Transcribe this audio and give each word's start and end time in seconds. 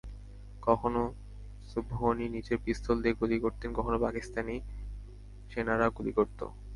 কখনো 0.63 1.01
সুবহান 1.69 2.17
নিজের 2.35 2.57
পিস্তল 2.65 2.95
দিয়ে 3.03 3.17
গুলি 3.19 3.37
করতেন, 3.39 3.69
কখনো 3.73 3.97
পাকিস্তানি 4.05 4.55
সেনারা 5.51 5.87
গুলি 5.97 6.11
করত। 6.17 6.39